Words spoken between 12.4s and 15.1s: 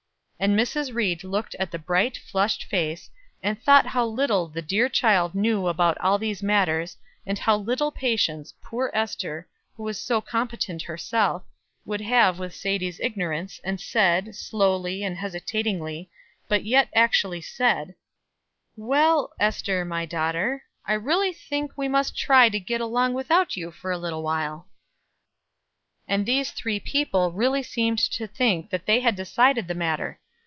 Sadie's ignorance, and said, slowly